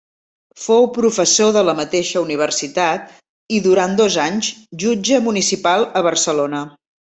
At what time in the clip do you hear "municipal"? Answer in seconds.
5.31-5.91